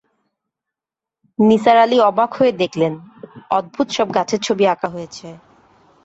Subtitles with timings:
[1.39, 2.93] নিসার আলি অবাক হয়ে দেখলেন,
[3.51, 5.27] অদ্ভুত সব গাছের ছবি আঁকা হয়েছে।